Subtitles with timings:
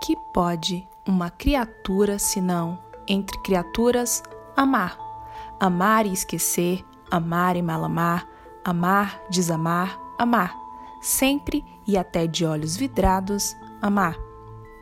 [0.00, 4.22] que pode uma criatura senão, entre criaturas,
[4.56, 4.98] amar?
[5.60, 8.28] Amar e esquecer, amar e malamar,
[8.64, 10.54] amar, desamar, amar.
[11.00, 14.16] Sempre e até de olhos vidrados, amar.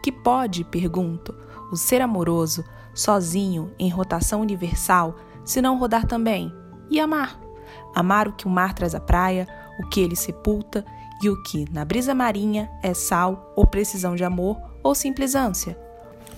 [0.02, 1.34] Que pode, pergunto,
[1.70, 6.52] o ser amoroso, sozinho, em rotação universal, se não rodar também?
[6.90, 7.38] E amar?
[7.94, 9.46] Amar o que o mar traz à praia,
[9.78, 10.84] o que ele sepulta
[11.22, 15.76] e o que, na brisa marinha, é sal ou precisão de amor ou simples ânsia?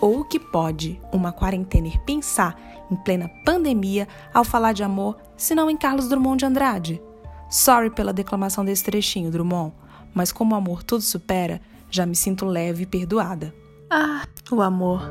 [0.00, 5.54] Ou o que pode uma quarentener pensar em plena pandemia ao falar de amor, se
[5.54, 7.02] não em Carlos Drummond de Andrade?
[7.50, 9.74] Sorry pela declamação desse trechinho, Drummond,
[10.14, 11.60] mas como o amor tudo supera,
[11.90, 13.52] já me sinto leve e perdoada.
[13.90, 15.02] Ah, o amor.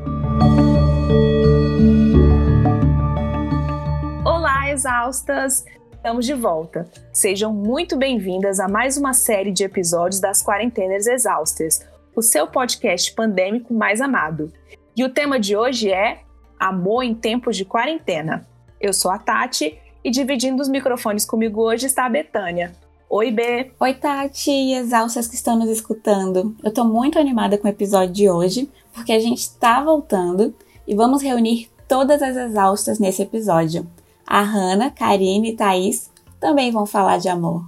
[4.24, 5.66] Olá, exaustas!
[5.94, 6.88] Estamos de volta.
[7.12, 11.84] Sejam muito bem-vindas a mais uma série de episódios das Quarentenas Exaustas,
[12.16, 14.52] o seu podcast pandêmico mais amado.
[14.96, 16.22] E o tema de hoje é
[16.58, 18.48] Amor em Tempos de Quarentena.
[18.80, 22.74] Eu sou a Tati e dividindo os microfones comigo hoje está a Betânia.
[23.10, 23.72] Oi, B.
[23.80, 26.56] Oi, Tati e exaustas que estão nos escutando.
[26.64, 30.56] Eu tô muito animada com o episódio de hoje, porque a gente está voltando
[30.88, 33.86] e vamos reunir todas as exaustas nesse episódio.
[34.26, 37.64] A Hanna, Karine e Thaís também vão falar de amor.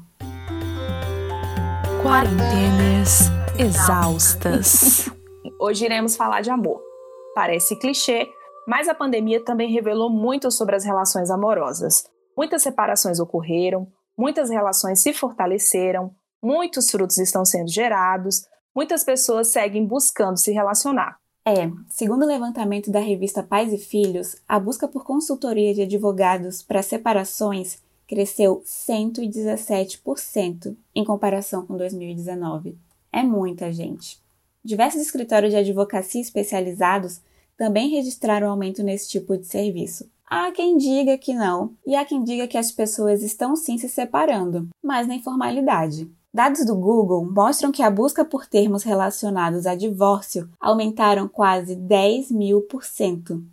[2.01, 5.09] Quarentenas exaustas.
[5.59, 6.81] Hoje iremos falar de amor.
[7.33, 8.27] Parece clichê,
[8.67, 12.05] mas a pandemia também revelou muito sobre as relações amorosas.
[12.35, 19.85] Muitas separações ocorreram, muitas relações se fortaleceram, muitos frutos estão sendo gerados, muitas pessoas seguem
[19.85, 21.17] buscando se relacionar.
[21.45, 26.61] É, segundo o levantamento da revista Pais e Filhos, a busca por consultoria de advogados
[26.61, 32.77] para separações cresceu 117% em comparação com 2019.
[33.17, 34.21] É muita gente.
[34.63, 37.19] Diversos escritórios de advocacia especializados
[37.57, 40.07] também registraram aumento nesse tipo de serviço.
[40.23, 43.89] Há quem diga que não, e há quem diga que as pessoas estão sim se
[43.89, 46.07] separando, mas na informalidade.
[46.31, 52.29] Dados do Google mostram que a busca por termos relacionados a divórcio aumentaram quase 10
[52.29, 53.43] mil por cento.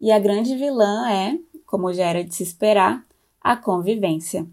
[0.00, 3.06] E a grande vilã é, como já era de se esperar,
[3.40, 4.48] a convivência.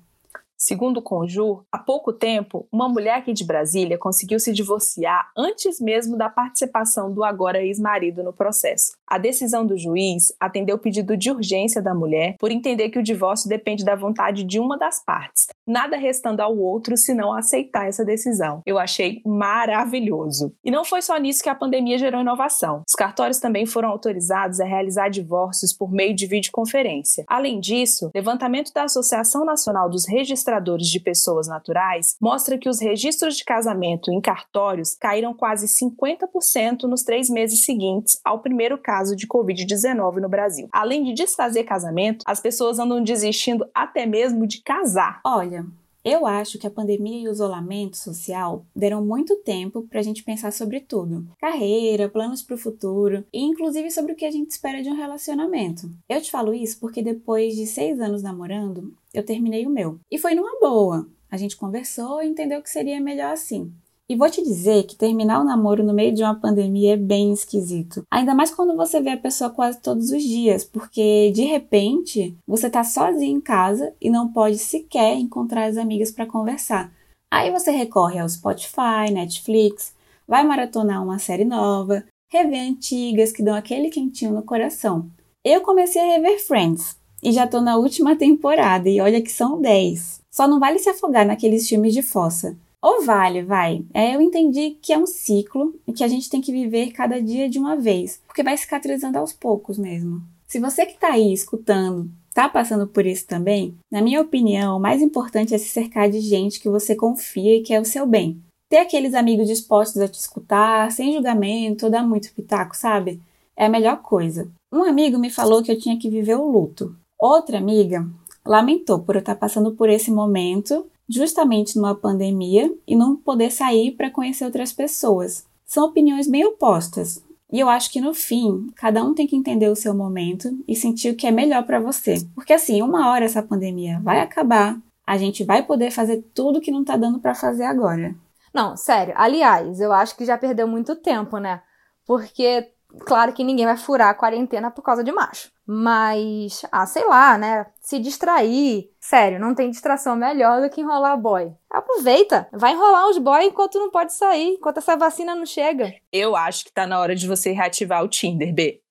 [0.62, 5.80] Segundo o Conjur, há pouco tempo, uma mulher aqui de Brasília conseguiu se divorciar antes
[5.80, 8.92] mesmo da participação do agora ex-marido no processo.
[9.08, 13.03] A decisão do juiz atendeu o pedido de urgência da mulher por entender que o
[13.03, 18.03] divórcio depende da vontade de uma das partes, nada restando ao outro senão aceitar essa
[18.03, 18.62] decisão.
[18.66, 20.53] Eu achei maravilhoso.
[20.62, 22.84] E não foi só nisso que a pandemia gerou inovação.
[22.86, 27.24] Os cartórios também foram autorizados a realizar divórcios por meio de videoconferência.
[27.30, 32.82] Além disso, levantamento da Associação Nacional dos Registradores registradores de pessoas naturais mostra que os
[32.82, 39.16] registros de casamento em cartórios caíram quase 50% nos três meses seguintes ao primeiro caso
[39.16, 40.68] de Covid-19 no Brasil.
[40.72, 45.22] Além de desfazer casamento, as pessoas andam desistindo até mesmo de casar.
[45.26, 45.66] Olha,
[46.04, 50.24] eu acho que a pandemia e o isolamento social deram muito tempo para a gente
[50.24, 54.52] pensar sobre tudo: carreira, planos para o futuro e, inclusive, sobre o que a gente
[54.52, 55.92] espera de um relacionamento.
[56.08, 60.00] Eu te falo isso porque depois de seis anos namorando, eu terminei o meu.
[60.10, 61.08] E foi numa boa.
[61.30, 63.72] A gente conversou e entendeu que seria melhor assim.
[64.12, 67.31] E vou te dizer que terminar o namoro no meio de uma pandemia é bem
[67.31, 68.03] esquisito.
[68.09, 72.72] Ainda mais quando você vê a pessoa quase todos os dias, porque de repente você
[72.72, 76.92] tá sozinho em casa e não pode sequer encontrar as amigas para conversar.
[77.30, 79.94] Aí você recorre ao Spotify, Netflix,
[80.28, 85.08] vai maratonar uma série nova, rever antigas que dão aquele quentinho no coração.
[85.46, 89.62] Eu comecei a rever Friends e já tô na última temporada e olha que são
[89.62, 90.22] 10.
[90.31, 92.58] Só não vale se afogar naqueles filmes de fossa.
[92.82, 93.84] Ou vale, vai.
[93.94, 97.22] É, eu entendi que é um ciclo e que a gente tem que viver cada
[97.22, 100.22] dia de uma vez, porque vai cicatrizando aos poucos mesmo.
[100.48, 104.80] Se você que está aí escutando está passando por isso também, na minha opinião, o
[104.80, 108.42] mais importante é se cercar de gente que você confia e quer o seu bem.
[108.70, 113.20] Ter aqueles amigos dispostos a te escutar, sem julgamento ou dar muito pitaco, sabe?
[113.58, 114.50] É a melhor coisa.
[114.72, 116.96] Um amigo me falou que eu tinha que viver o luto.
[117.20, 118.08] Outra amiga
[118.46, 123.92] lamentou por eu estar passando por esse momento justamente numa pandemia e não poder sair
[123.92, 125.46] para conhecer outras pessoas.
[125.66, 127.24] São opiniões bem opostas.
[127.52, 130.76] E eu acho que no fim, cada um tem que entender o seu momento e
[130.76, 132.16] sentir o que é melhor para você.
[132.36, 136.72] Porque assim, uma hora essa pandemia vai acabar, a gente vai poder fazer tudo que
[136.72, 138.16] não tá dando para fazer agora.
[138.54, 139.14] Não, sério.
[139.18, 141.62] Aliás, eu acho que já perdeu muito tempo, né?
[142.06, 142.70] Porque
[143.01, 145.51] Claro que ninguém vai furar a quarentena por causa de macho.
[145.65, 147.68] Mas, ah, sei lá, né?
[147.81, 148.89] Se distrair.
[149.00, 151.53] Sério, não tem distração melhor do que enrolar boy.
[151.69, 155.94] Aproveita, vai enrolar os boy enquanto não pode sair, enquanto essa vacina não chega.
[156.12, 158.81] Eu acho que tá na hora de você reativar o Tinder, B.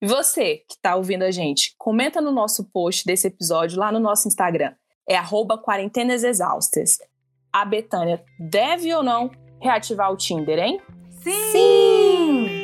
[0.00, 3.98] E você que tá ouvindo a gente, comenta no nosso post desse episódio lá no
[3.98, 4.72] nosso Instagram.
[5.08, 6.98] É arroba quarentenas exaustas.
[7.52, 10.80] A Betânia deve ou não reativar o Tinder, hein?
[11.20, 11.50] Sim!
[11.50, 12.57] Sim!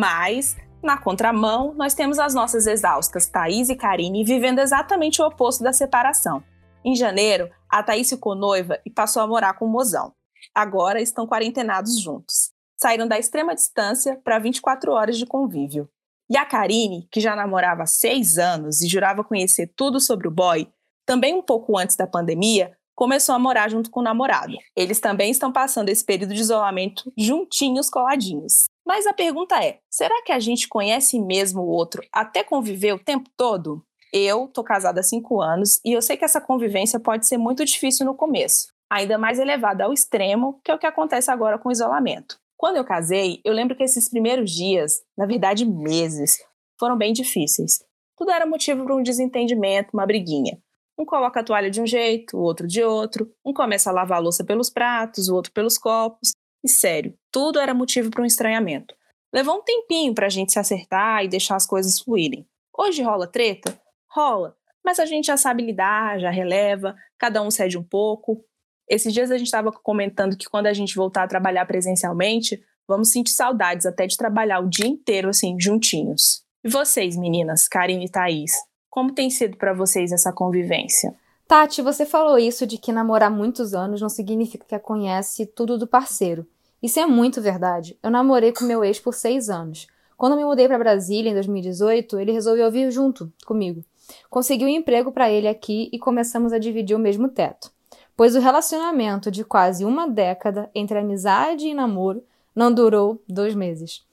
[0.00, 5.62] Mas, na contramão, nós temos as nossas exaustas Thaís e Karine vivendo exatamente o oposto
[5.62, 6.42] da separação.
[6.82, 10.14] Em janeiro, a Thaís ficou noiva e passou a morar com o mozão.
[10.54, 12.50] Agora estão quarentenados juntos.
[12.80, 15.86] Saíram da extrema distância para 24 horas de convívio.
[16.30, 20.30] E a Karine, que já namorava há seis anos e jurava conhecer tudo sobre o
[20.30, 20.66] boy,
[21.04, 24.56] também um pouco antes da pandemia, começou a morar junto com o namorado.
[24.74, 28.69] Eles também estão passando esse período de isolamento juntinhos, coladinhos.
[28.90, 32.98] Mas a pergunta é: será que a gente conhece mesmo o outro até conviver o
[32.98, 33.84] tempo todo?
[34.12, 37.64] Eu tô casada há cinco anos e eu sei que essa convivência pode ser muito
[37.64, 41.68] difícil no começo, ainda mais elevada ao extremo, que é o que acontece agora com
[41.68, 42.36] o isolamento.
[42.56, 46.38] Quando eu casei, eu lembro que esses primeiros dias, na verdade meses,
[46.76, 47.84] foram bem difíceis.
[48.16, 50.58] Tudo era motivo para um desentendimento, uma briguinha.
[50.98, 54.18] Um coloca a toalha de um jeito, o outro de outro, um começa a lavar
[54.18, 56.32] a louça pelos pratos, o outro pelos copos,
[56.64, 58.94] e sério, tudo era motivo para um estranhamento.
[59.32, 62.46] Levou um tempinho para a gente se acertar e deixar as coisas fluírem.
[62.76, 63.80] Hoje rola treta?
[64.10, 68.44] Rola, mas a gente já sabe lidar, já releva, cada um cede um pouco.
[68.88, 73.12] Esses dias a gente estava comentando que quando a gente voltar a trabalhar presencialmente, vamos
[73.12, 76.42] sentir saudades até de trabalhar o dia inteiro assim, juntinhos.
[76.64, 78.52] E vocês, meninas, Karine e Thaís,
[78.90, 81.14] como tem sido para vocês essa convivência?
[81.50, 85.84] Tati, você falou isso de que namorar muitos anos não significa que conhece tudo do
[85.84, 86.46] parceiro.
[86.80, 87.98] Isso é muito verdade.
[88.00, 89.88] Eu namorei com meu ex por seis anos.
[90.16, 93.84] Quando me mudei para Brasília em 2018, ele resolveu vir junto comigo.
[94.30, 97.72] Consegui um emprego para ele aqui e começamos a dividir o mesmo teto.
[98.16, 102.22] Pois o relacionamento de quase uma década entre amizade e namoro
[102.54, 104.06] não durou dois meses.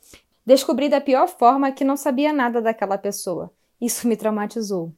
[0.44, 3.52] Descobri da pior forma que não sabia nada daquela pessoa.
[3.80, 4.92] Isso me traumatizou.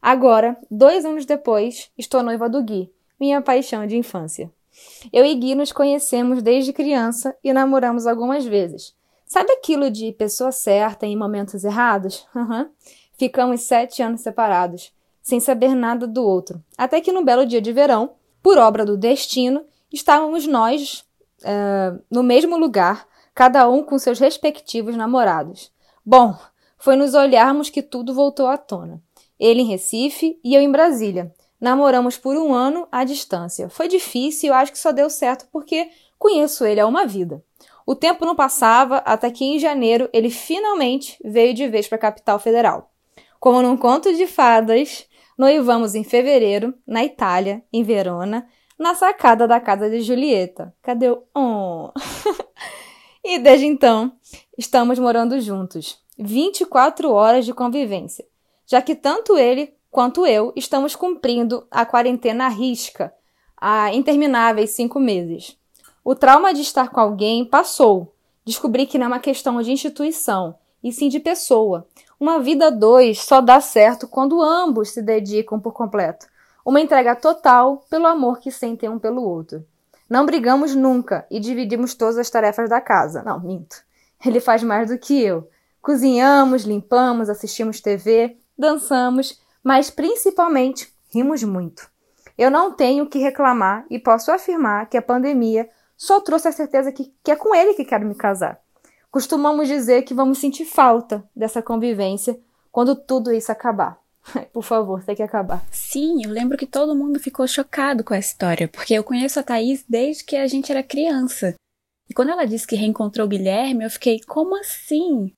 [0.00, 4.50] Agora, dois anos depois, estou noiva do Gui, minha paixão de infância.
[5.12, 8.94] Eu e Gui nos conhecemos desde criança e namoramos algumas vezes.
[9.26, 12.26] Sabe aquilo de pessoa certa em momentos errados?
[12.34, 12.68] Uhum.
[13.18, 16.62] Ficamos sete anos separados, sem saber nada do outro.
[16.76, 21.04] Até que no belo dia de verão, por obra do destino, estávamos nós
[21.42, 25.72] uh, no mesmo lugar, cada um com seus respectivos namorados.
[26.06, 26.38] Bom,
[26.78, 29.02] foi nos olharmos que tudo voltou à tona.
[29.38, 31.32] Ele em Recife e eu em Brasília.
[31.60, 33.68] Namoramos por um ano à distância.
[33.68, 35.88] Foi difícil, eu acho que só deu certo porque
[36.18, 37.42] conheço ele há uma vida.
[37.86, 42.00] O tempo não passava até que em janeiro ele finalmente veio de vez para a
[42.00, 42.92] capital federal.
[43.40, 45.06] Como num conto de fadas,
[45.36, 48.46] noivamos em fevereiro, na Itália, em Verona,
[48.78, 50.74] na sacada da casa de Julieta.
[50.82, 51.22] Cadê o.
[51.34, 51.92] Oh.
[53.24, 54.12] e desde então,
[54.56, 55.98] estamos morando juntos.
[56.18, 58.27] 24 horas de convivência
[58.70, 63.12] já que tanto ele quanto eu estamos cumprindo a quarentena à risca
[63.56, 65.58] há intermináveis cinco meses.
[66.04, 68.14] O trauma de estar com alguém passou.
[68.44, 71.86] Descobri que não é uma questão de instituição, e sim de pessoa.
[72.20, 76.26] Uma vida dois só dá certo quando ambos se dedicam por completo.
[76.64, 79.64] Uma entrega total pelo amor que sentem um pelo outro.
[80.08, 83.22] Não brigamos nunca e dividimos todas as tarefas da casa.
[83.22, 83.76] Não, minto.
[84.24, 85.48] Ele faz mais do que eu.
[85.80, 91.88] Cozinhamos, limpamos, assistimos TV, dançamos, mas principalmente rimos muito.
[92.36, 96.92] Eu não tenho que reclamar e posso afirmar que a pandemia só trouxe a certeza
[96.92, 98.60] que, que é com ele que quero me casar.
[99.10, 102.38] Costumamos dizer que vamos sentir falta dessa convivência
[102.70, 103.98] quando tudo isso acabar.
[104.52, 105.64] Por favor, tem que acabar.
[105.70, 109.42] Sim, eu lembro que todo mundo ficou chocado com essa história, porque eu conheço a
[109.42, 111.54] Thaís desde que a gente era criança.
[112.08, 115.32] E quando ela disse que reencontrou o Guilherme, eu fiquei, como assim?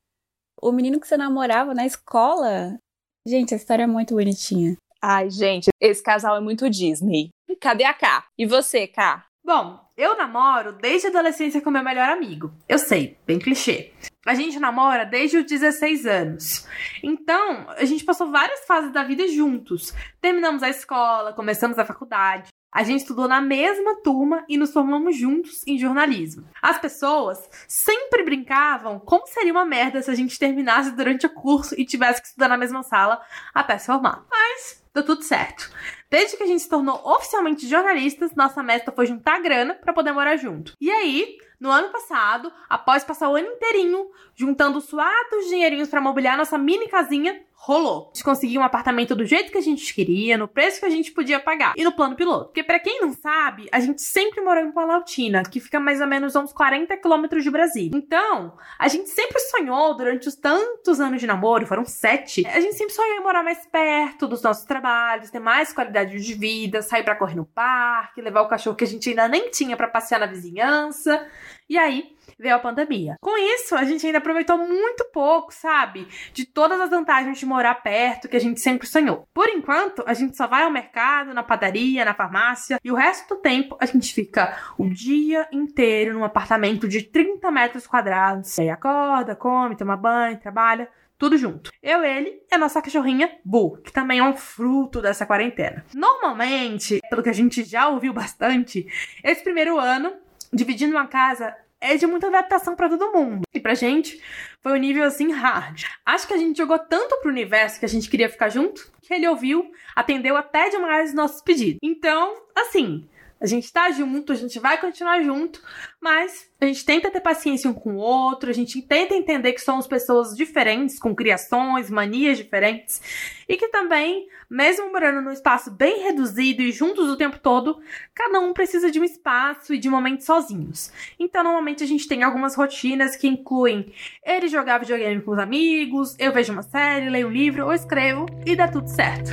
[0.60, 2.78] O menino que você namorava na escola
[3.26, 4.76] Gente, a história é muito bonitinha.
[5.02, 7.28] Ai, gente, esse casal é muito Disney.
[7.60, 8.24] Cadê a K?
[8.38, 9.24] E você, K?
[9.44, 12.50] Bom, eu namoro desde a adolescência com meu melhor amigo.
[12.66, 13.92] Eu sei, bem clichê.
[14.26, 16.66] A gente namora desde os 16 anos.
[17.02, 19.94] Então, a gente passou várias fases da vida juntos.
[20.20, 22.48] Terminamos a escola, começamos a faculdade.
[22.72, 26.44] A gente estudou na mesma turma e nos formamos juntos em jornalismo.
[26.62, 31.74] As pessoas sempre brincavam como seria uma merda se a gente terminasse durante o curso
[31.76, 33.20] e tivesse que estudar na mesma sala
[33.52, 34.24] até se formar.
[34.30, 35.68] Mas deu tudo certo.
[36.08, 40.12] Desde que a gente se tornou oficialmente jornalistas, nossa meta foi juntar grana para poder
[40.12, 40.74] morar junto.
[40.80, 46.36] E aí, no ano passado, após passar o ano inteirinho juntando suados dinheirinhos para mobiliar
[46.36, 48.06] nossa mini casinha, rolou.
[48.06, 50.90] A gente conseguiu um apartamento do jeito que a gente queria, no preço que a
[50.90, 52.46] gente podia pagar e no plano piloto.
[52.46, 56.06] Porque para quem não sabe, a gente sempre morou em Planaltina, que fica mais ou
[56.06, 57.90] menos a uns 40 quilômetros de Brasília.
[57.94, 62.76] Então, a gente sempre sonhou durante os tantos anos de namoro, foram sete, a gente
[62.76, 67.02] sempre sonhou em morar mais perto dos nossos trabalhos, ter mais qualidade de vida, sair
[67.02, 70.18] para correr no parque, levar o cachorro que a gente ainda nem tinha para passear
[70.18, 71.26] na vizinhança.
[71.68, 73.16] E aí, veio a pandemia.
[73.20, 76.06] Com isso, a gente ainda aproveitou muito pouco, sabe?
[76.32, 79.26] De todas as vantagens de morar perto que a gente sempre sonhou.
[79.32, 83.34] Por enquanto, a gente só vai ao mercado, na padaria, na farmácia e o resto
[83.34, 88.58] do tempo a gente fica o dia inteiro num apartamento de 30 metros quadrados.
[88.58, 90.88] Aí acorda, come, toma banho, trabalha
[91.20, 91.70] tudo junto.
[91.82, 95.84] Eu, ele e a nossa cachorrinha Bu, que também é um fruto dessa quarentena.
[95.94, 98.87] Normalmente, pelo que a gente já ouviu bastante,
[99.22, 100.14] esse primeiro ano,
[100.50, 103.42] dividindo uma casa, é de muita adaptação para todo mundo.
[103.54, 104.20] E pra gente,
[104.62, 105.84] foi um nível assim hard.
[106.04, 109.14] Acho que a gente jogou tanto pro universo que a gente queria ficar junto, que
[109.14, 111.78] ele ouviu, atendeu até demais os nossos pedidos.
[111.82, 113.08] Então, assim,
[113.40, 115.62] a gente tá junto, a gente vai continuar junto,
[116.00, 119.62] mas a gente tenta ter paciência um com o outro, a gente tenta entender que
[119.62, 123.00] somos pessoas diferentes, com criações, manias diferentes,
[123.49, 127.80] e que também, mesmo morando num espaço bem reduzido e juntos o tempo todo,
[128.14, 130.92] cada um precisa de um espaço e de momentos sozinhos.
[131.18, 133.92] Então, normalmente a gente tem algumas rotinas que incluem
[134.23, 138.26] ele jogar videogame com os amigos, eu vejo uma série, leio um livro ou escrevo
[138.44, 139.30] e dá tudo certo.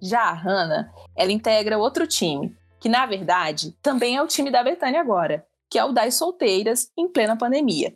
[0.00, 4.62] Já a Hannah, ela integra outro time, que na verdade também é o time da
[4.62, 7.94] Betânia agora, que é o das solteiras em plena pandemia.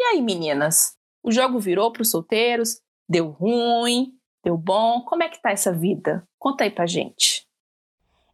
[0.00, 0.96] E aí, meninas?
[1.22, 2.80] O jogo virou para os solteiros?
[3.08, 4.12] Deu ruim?
[4.44, 5.02] Deu bom?
[5.02, 6.26] Como é que tá essa vida?
[6.38, 7.46] Conta aí pra gente.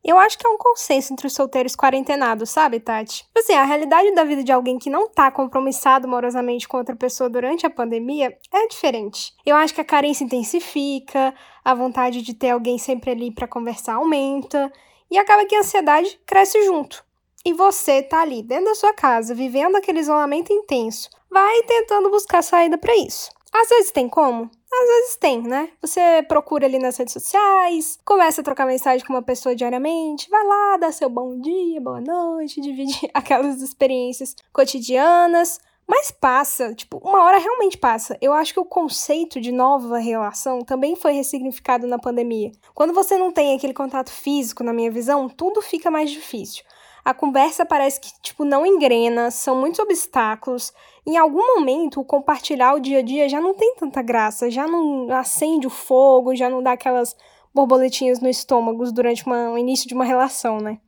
[0.05, 3.25] Eu acho que é um consenso entre os solteiros quarentenados, sabe, Tati?
[3.25, 6.95] Tipo assim, a realidade da vida de alguém que não tá compromissado amorosamente com outra
[6.95, 9.35] pessoa durante a pandemia é diferente.
[9.45, 13.95] Eu acho que a carência intensifica, a vontade de ter alguém sempre ali para conversar
[13.95, 14.73] aumenta,
[15.11, 17.05] e acaba que a ansiedade cresce junto.
[17.45, 22.43] E você tá ali dentro da sua casa, vivendo aquele isolamento intenso, vai tentando buscar
[22.43, 23.31] saída para isso.
[23.53, 24.51] Às vezes tem como?
[24.71, 25.71] Às vezes tem, né?
[25.81, 30.45] Você procura ali nas redes sociais, começa a trocar mensagem com uma pessoa diariamente, vai
[30.45, 35.59] lá, dá seu bom dia, boa noite, divide aquelas experiências cotidianas.
[35.91, 38.19] Mas passa, tipo, uma hora realmente passa.
[38.21, 42.53] Eu acho que o conceito de nova relação também foi ressignificado na pandemia.
[42.75, 46.63] Quando você não tem aquele contato físico, na minha visão, tudo fica mais difícil
[47.09, 50.75] a conversa parece que, tipo, não engrena, são muitos obstáculos.
[51.07, 55.11] Em algum momento, compartilhar o dia a dia já não tem tanta graça, já não
[55.17, 57.17] acende o fogo, já não dá aquelas
[57.55, 60.79] borboletinhas no estômago durante uma, o início de uma relação, né?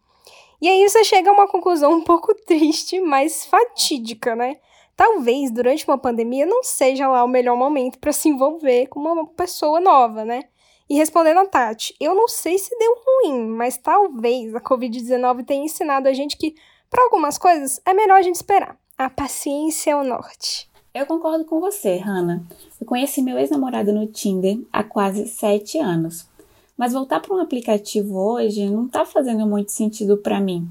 [0.61, 4.59] E aí você chega a uma conclusão um pouco triste, mas fatídica, né?
[4.95, 9.27] Talvez durante uma pandemia não seja lá o melhor momento para se envolver com uma
[9.27, 10.43] pessoa nova, né?
[10.91, 15.65] E respondendo a Tati, eu não sei se deu ruim, mas talvez a Covid-19 tenha
[15.65, 16.57] ensinado a gente que,
[16.91, 18.77] para algumas coisas, é melhor a gente esperar.
[18.99, 20.69] A paciência é o norte.
[20.93, 22.43] Eu concordo com você, Hannah.
[22.81, 26.29] Eu conheci meu ex-namorado no Tinder há quase sete anos.
[26.77, 30.69] Mas voltar para um aplicativo hoje não está fazendo muito sentido para mim.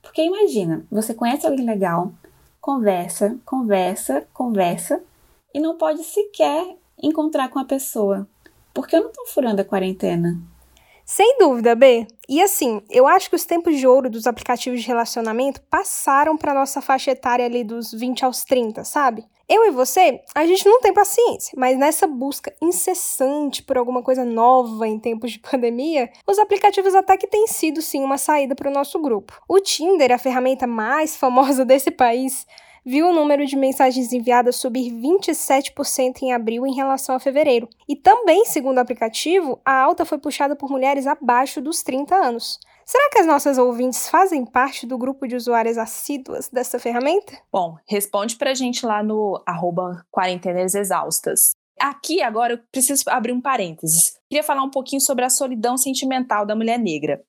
[0.00, 2.12] Porque imagina, você conhece alguém legal,
[2.60, 5.02] conversa, conversa, conversa
[5.52, 8.28] e não pode sequer encontrar com a pessoa.
[8.76, 10.38] Por que eu não tô furando a quarentena?
[11.02, 12.06] Sem dúvida, B.
[12.28, 16.52] E assim, eu acho que os tempos de ouro dos aplicativos de relacionamento passaram para
[16.52, 19.24] nossa faixa etária ali dos 20 aos 30, sabe?
[19.48, 24.26] Eu e você, a gente não tem paciência, mas nessa busca incessante por alguma coisa
[24.26, 28.68] nova em tempos de pandemia, os aplicativos até que têm sido sim uma saída para
[28.68, 29.40] o nosso grupo.
[29.48, 32.46] O Tinder, a ferramenta mais famosa desse país,
[32.86, 37.68] viu o número de mensagens enviadas subir 27% em abril em relação a fevereiro.
[37.88, 42.60] E também, segundo o aplicativo, a alta foi puxada por mulheres abaixo dos 30 anos.
[42.84, 47.36] Será que as nossas ouvintes fazem parte do grupo de usuárias assíduas dessa ferramenta?
[47.52, 50.06] Bom, responde pra gente lá no arroba.
[51.80, 54.16] Aqui agora eu preciso abrir um parênteses.
[54.30, 57.20] Queria falar um pouquinho sobre a solidão sentimental da mulher negra.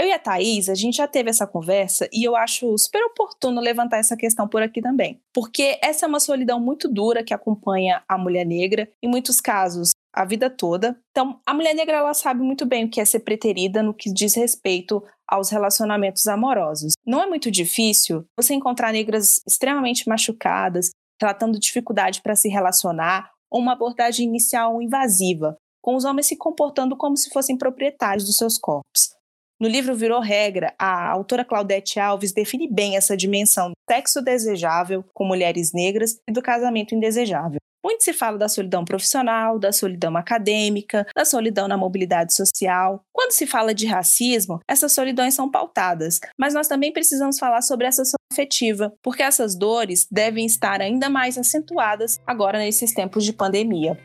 [0.00, 3.60] Eu e a Thaís, a gente já teve essa conversa e eu acho super oportuno
[3.60, 5.20] levantar essa questão por aqui também.
[5.30, 9.90] Porque essa é uma solidão muito dura que acompanha a mulher negra, em muitos casos,
[10.10, 10.98] a vida toda.
[11.10, 14.10] Então, a mulher negra ela sabe muito bem o que é ser preterida no que
[14.10, 16.94] diz respeito aos relacionamentos amorosos.
[17.06, 23.60] Não é muito difícil você encontrar negras extremamente machucadas, tratando dificuldade para se relacionar, ou
[23.60, 28.56] uma abordagem inicial invasiva, com os homens se comportando como se fossem proprietários dos seus
[28.56, 29.19] corpos.
[29.60, 35.04] No livro Virou Regra, a autora Claudete Alves define bem essa dimensão do sexo desejável
[35.12, 37.60] com mulheres negras e do casamento indesejável.
[37.84, 43.02] Muito se fala da solidão profissional, da solidão acadêmica, da solidão na mobilidade social.
[43.12, 47.86] Quando se fala de racismo, essas solidões são pautadas, mas nós também precisamos falar sobre
[47.86, 48.02] essa
[48.32, 53.98] afetiva, porque essas dores devem estar ainda mais acentuadas agora nesses tempos de pandemia.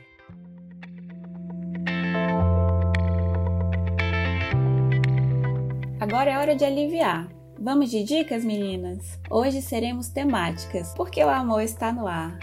[6.16, 7.28] Agora é hora de aliviar.
[7.60, 9.20] Vamos de dicas, meninas?
[9.30, 12.40] Hoje seremos temáticas, porque o amor está no ar.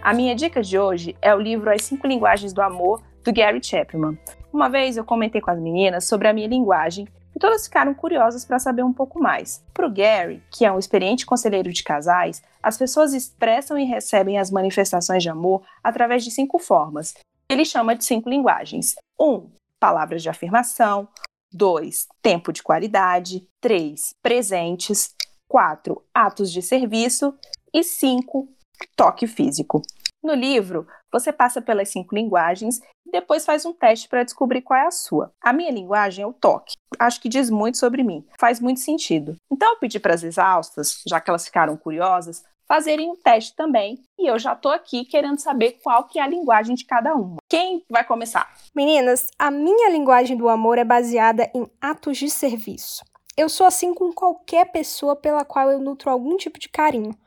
[0.00, 3.62] A minha dica de hoje é o livro As Cinco Linguagens do Amor, do Gary
[3.62, 4.16] Chapman.
[4.50, 7.06] Uma vez eu comentei com as meninas sobre a minha linguagem
[7.42, 9.64] todas ficaram curiosas para saber um pouco mais.
[9.74, 14.38] Para o Gary, que é um experiente conselheiro de casais, as pessoas expressam e recebem
[14.38, 17.14] as manifestações de amor através de cinco formas.
[17.48, 18.94] Ele chama de cinco linguagens.
[19.20, 19.28] 1.
[19.28, 21.08] Um, palavras de afirmação.
[21.52, 22.06] 2.
[22.22, 23.44] Tempo de qualidade.
[23.60, 24.14] 3.
[24.22, 25.12] Presentes.
[25.48, 26.00] 4.
[26.14, 27.34] Atos de serviço.
[27.74, 28.48] E 5.
[28.94, 29.82] Toque físico.
[30.22, 34.78] No livro, você passa pelas cinco linguagens e depois faz um teste para descobrir qual
[34.78, 35.32] é a sua.
[35.40, 36.74] A minha linguagem é o toque.
[36.96, 38.24] Acho que diz muito sobre mim.
[38.38, 39.34] Faz muito sentido.
[39.50, 43.98] Então eu pedi para as exaustas, já que elas ficaram curiosas, fazerem um teste também.
[44.16, 47.38] E eu já estou aqui querendo saber qual que é a linguagem de cada uma.
[47.48, 48.54] Quem vai começar?
[48.72, 53.04] Meninas, a minha linguagem do amor é baseada em atos de serviço.
[53.36, 57.18] Eu sou assim com qualquer pessoa pela qual eu nutro algum tipo de carinho.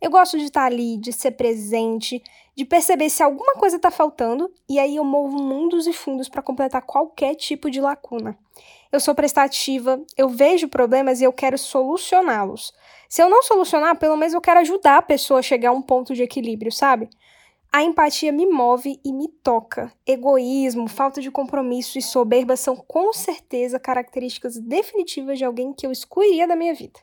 [0.00, 2.22] Eu gosto de estar ali, de ser presente,
[2.56, 6.42] de perceber se alguma coisa está faltando e aí eu movo mundos e fundos para
[6.42, 8.38] completar qualquer tipo de lacuna.
[8.92, 12.72] Eu sou prestativa, eu vejo problemas e eu quero solucioná-los.
[13.08, 15.82] Se eu não solucionar, pelo menos eu quero ajudar a pessoa a chegar a um
[15.82, 17.08] ponto de equilíbrio, sabe?
[17.72, 19.92] A empatia me move e me toca.
[20.06, 25.90] Egoísmo, falta de compromisso e soberba são com certeza características definitivas de alguém que eu
[25.90, 27.00] excluiria da minha vida.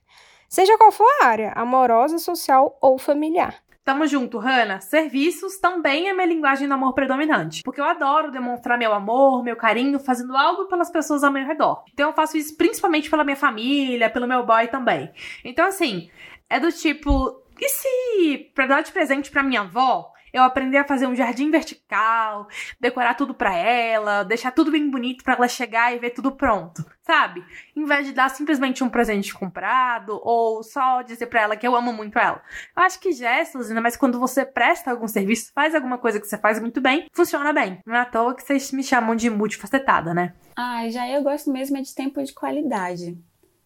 [0.48, 3.62] Seja qual for a área, amorosa, social ou familiar.
[3.84, 4.80] Tamo junto, Hanna.
[4.80, 7.64] Serviços também é minha linguagem do amor predominante.
[7.64, 11.84] Porque eu adoro demonstrar meu amor, meu carinho, fazendo algo pelas pessoas ao meu redor.
[11.92, 15.12] Então eu faço isso principalmente pela minha família, pelo meu boy também.
[15.44, 16.12] Então, assim,
[16.48, 17.42] é do tipo.
[17.60, 21.50] E se pra dar de presente pra minha avó, eu aprendi a fazer um jardim
[21.52, 22.48] vertical,
[22.80, 26.86] decorar tudo para ela, deixar tudo bem bonito para ela chegar e ver tudo pronto,
[27.02, 27.44] sabe?
[27.76, 31.76] Em vez de dar simplesmente um presente comprado ou só dizer para ela que eu
[31.76, 32.42] amo muito ela.
[32.76, 36.28] Eu acho que gestos, ainda mais quando você presta algum serviço, faz alguma coisa que
[36.28, 37.80] você faz muito bem, funciona bem.
[37.86, 40.34] Não é à toa que vocês me chamam de multifacetada, né?
[40.56, 43.18] Ai, já eu gosto mesmo é de tempo de qualidade.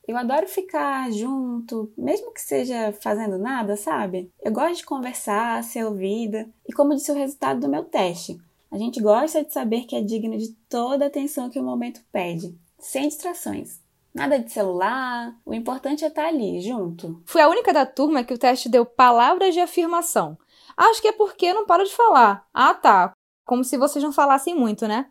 [0.08, 4.32] Eu adoro ficar junto, mesmo que seja fazendo nada, sabe?
[4.42, 6.48] Eu gosto de conversar, ser ouvida.
[6.68, 8.38] E como disse o resultado do meu teste,
[8.72, 12.02] a gente gosta de saber que é digno de toda a atenção que o momento
[12.12, 13.80] pede, sem distrações.
[14.14, 17.22] Nada de celular, o importante é estar ali, junto.
[17.26, 20.38] Fui a única da turma que o teste deu palavras de afirmação.
[20.78, 22.46] Acho que é porque não paro de falar.
[22.54, 23.12] Ah, tá.
[23.46, 25.08] Como se vocês não falassem muito, né?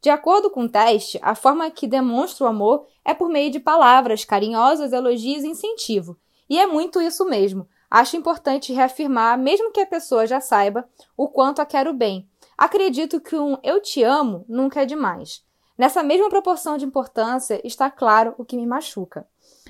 [0.00, 3.58] De acordo com o teste, a forma que demonstra o amor é por meio de
[3.58, 6.16] palavras carinhosas, elogios e incentivo.
[6.48, 7.68] E é muito isso mesmo.
[7.90, 12.28] Acho importante reafirmar, mesmo que a pessoa já saiba, o quanto a quero bem.
[12.56, 15.44] Acredito que um eu te amo nunca é demais.
[15.76, 19.26] Nessa mesma proporção de importância está claro o que me machuca.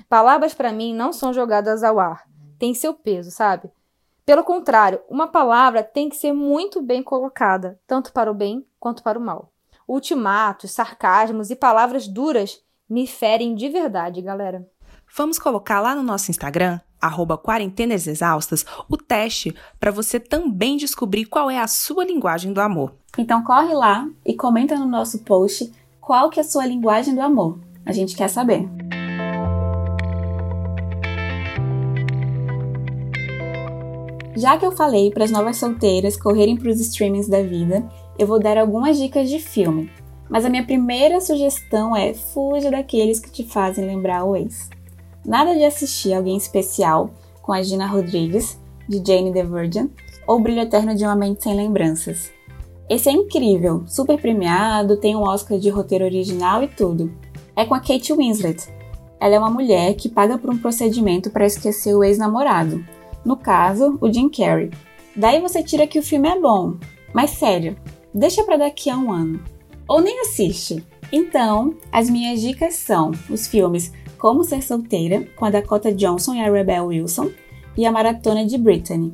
[0.07, 2.27] Palavras para mim não são jogadas ao ar.
[2.57, 3.69] Tem seu peso, sabe?
[4.25, 9.01] Pelo contrário, uma palavra tem que ser muito bem colocada, tanto para o bem quanto
[9.01, 9.51] para o mal.
[9.89, 14.69] Ultimatos, sarcasmos e palavras duras me ferem de verdade, galera.
[15.17, 21.25] Vamos colocar lá no nosso Instagram, arroba Quarentenas Exaustas, o teste para você também descobrir
[21.25, 22.93] qual é a sua linguagem do amor.
[23.17, 27.21] Então corre lá e comenta no nosso post qual que é a sua linguagem do
[27.21, 27.57] amor.
[27.83, 28.69] A gente quer saber.
[34.37, 38.27] Já que eu falei para as novas solteiras correrem para os streamings da vida, eu
[38.27, 39.89] vou dar algumas dicas de filme.
[40.29, 44.69] Mas a minha primeira sugestão é fuja daqueles que te fazem lembrar o ex.
[45.25, 49.89] Nada de assistir Alguém Especial com a Gina Rodrigues, de Jane the Virgin,
[50.27, 52.29] ou Brilho Eterno de Uma Mente Sem Lembranças.
[52.89, 57.11] Esse é incrível, super premiado, tem um Oscar de roteiro original e tudo.
[57.55, 58.67] É com a Kate Winslet.
[59.19, 62.83] Ela é uma mulher que paga por um procedimento para esquecer o ex-namorado.
[63.23, 64.71] No caso, o Jim Carrey.
[65.15, 66.75] Daí você tira que o filme é bom.
[67.13, 67.75] Mas sério,
[68.13, 69.43] deixa para daqui a um ano.
[69.87, 70.85] Ou nem assiste.
[71.11, 76.41] Então, as minhas dicas são os filmes Como Ser Solteira, com a Dakota Johnson e
[76.41, 77.31] a Rebel Wilson,
[77.75, 79.13] e a Maratona de Brittany.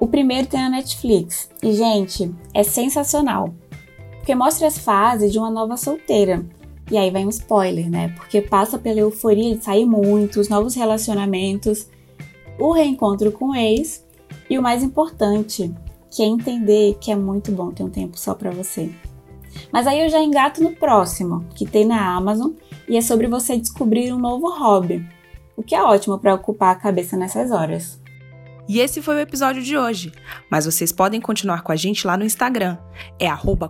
[0.00, 3.52] O primeiro tem na Netflix e, gente, é sensacional.
[4.16, 6.46] Porque mostra as fases de uma nova solteira.
[6.90, 8.14] E aí vai um spoiler, né?
[8.16, 11.88] Porque passa pela euforia de sair muito, os novos relacionamentos,
[12.58, 14.04] o reencontro com o ex
[14.48, 15.74] e o mais importante,
[16.10, 18.90] que é entender que é muito bom ter um tempo só para você.
[19.72, 22.52] Mas aí eu já engato no próximo, que tem na Amazon,
[22.88, 25.06] e é sobre você descobrir um novo hobby,
[25.56, 28.00] o que é ótimo para ocupar a cabeça nessas horas.
[28.68, 30.12] E esse foi o episódio de hoje.
[30.50, 32.76] Mas vocês podem continuar com a gente lá no Instagram.
[33.18, 33.28] É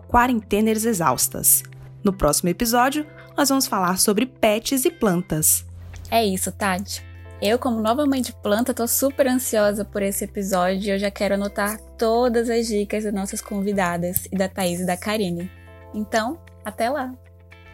[0.08, 1.62] quarentenersexaustas.
[2.02, 5.64] No próximo episódio, nós vamos falar sobre pets e plantas.
[6.10, 7.07] É isso, Tati.
[7.40, 11.08] Eu, como nova mãe de planta, tô super ansiosa por esse episódio e eu já
[11.08, 15.48] quero anotar todas as dicas das nossas convidadas e da Thaís e da Karine.
[15.94, 17.14] Então, até lá!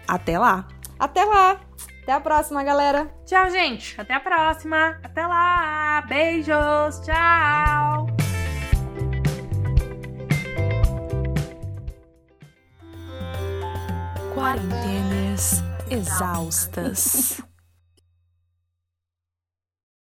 [0.06, 0.68] Até lá!
[0.98, 1.60] Até lá!
[2.02, 3.08] Até a próxima, galera!
[3.24, 3.98] Tchau, gente!
[3.98, 4.98] Até a próxima!
[5.02, 6.02] Até lá!
[6.02, 7.00] Beijos!
[7.00, 8.06] Tchau!
[14.34, 17.40] Quarentenas exaustas.